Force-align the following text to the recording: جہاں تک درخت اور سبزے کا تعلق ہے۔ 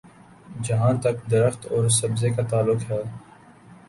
جہاں 0.63 0.93
تک 1.01 1.15
درخت 1.31 1.65
اور 1.71 1.89
سبزے 1.89 2.29
کا 2.29 2.41
تعلق 2.49 2.89
ہے۔ 2.91 3.01